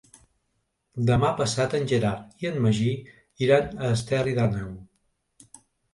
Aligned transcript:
Demà 1.09 1.29
passat 1.41 1.75
en 1.79 1.85
Gerard 1.91 2.43
i 2.45 2.49
en 2.53 2.57
Magí 2.67 2.89
iran 3.49 3.69
a 3.85 3.93
Esterri 3.99 4.35
d'Àneu. 4.39 4.73